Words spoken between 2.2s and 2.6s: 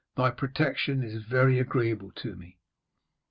me.'